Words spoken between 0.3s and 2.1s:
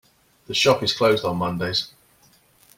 The shop is closed on Mondays.